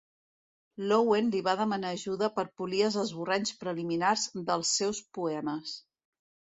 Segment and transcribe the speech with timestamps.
[0.91, 5.81] L'Owen li va demanar ajuda per polir els esborranys preliminars dels seus poemes.